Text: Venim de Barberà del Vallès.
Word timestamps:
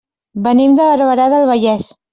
Venim 0.47 0.73
de 0.81 0.89
Barberà 0.93 1.31
del 1.37 1.49
Vallès. 1.55 1.91